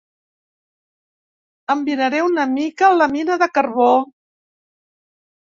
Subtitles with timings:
[1.75, 3.91] Em miraré una mica la mina de carbó.